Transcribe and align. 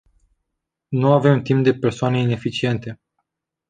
Nu 0.87 1.11
avem 1.13 1.41
timp 1.41 1.63
de 1.63 1.73
persoane 1.73 2.19
ineficiente. 2.19 2.99